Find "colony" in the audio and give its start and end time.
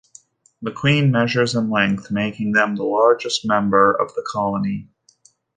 4.27-4.87